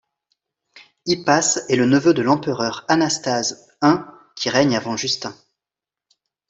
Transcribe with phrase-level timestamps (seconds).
[1.05, 3.97] Hypace est le neveu de l'empereur Anastase I,
[4.35, 5.35] qui règne avant Justin.